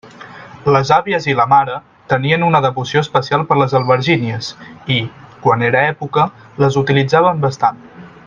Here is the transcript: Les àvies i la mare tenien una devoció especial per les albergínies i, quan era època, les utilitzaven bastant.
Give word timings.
Les 0.75 0.91
àvies 0.93 1.27
i 1.33 1.35
la 1.39 1.43
mare 1.51 1.75
tenien 2.13 2.45
una 2.47 2.61
devoció 2.67 3.03
especial 3.07 3.45
per 3.51 3.57
les 3.59 3.77
albergínies 3.81 4.49
i, 4.97 4.99
quan 5.45 5.67
era 5.69 5.85
època, 5.91 6.27
les 6.65 6.81
utilitzaven 6.83 7.45
bastant. 7.47 7.79